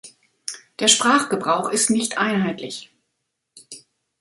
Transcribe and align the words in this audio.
Der 0.79 0.87
Sprachgebrauch 0.87 1.69
ist 1.69 1.91
nicht 1.91 2.17
einheitlich. 2.17 2.91